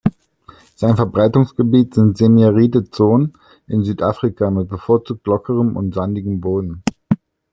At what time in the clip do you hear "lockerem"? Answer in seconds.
5.27-5.75